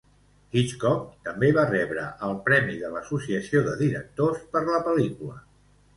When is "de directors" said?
3.69-4.43